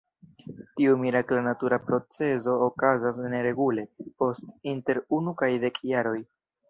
Tiu 0.79 0.93
mirakla 1.01 1.41
natura 1.47 1.77
procezo 1.89 2.55
okazas 2.69 3.19
neregule, 3.35 3.85
post 4.23 4.51
inter 4.75 5.01
unu 5.19 5.35
kaj 5.43 5.51
dek 5.67 5.79
jaroj. 5.93 6.17